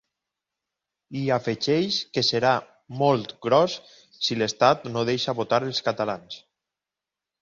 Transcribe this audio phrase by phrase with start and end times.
[1.23, 2.53] I afegeix que serà
[3.01, 3.77] ‘molt gros’
[4.29, 6.41] si l’estat no deixa votar els catalans.